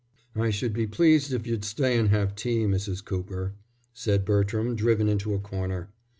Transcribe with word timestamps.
"I 0.35 0.49
should 0.49 0.73
be 0.73 0.87
pleased 0.87 1.31
if 1.31 1.45
you'd 1.45 1.63
stay 1.63 1.95
and 1.95 2.09
have 2.09 2.33
tea, 2.33 2.63
Mrs. 2.65 3.05
Cooper," 3.05 3.53
said 3.93 4.25
Bertram, 4.25 4.75
driven 4.75 5.07
into 5.07 5.35
a 5.35 5.39
corner. 5.39 5.89